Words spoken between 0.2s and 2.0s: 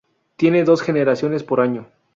Tiene dos generaciones por año.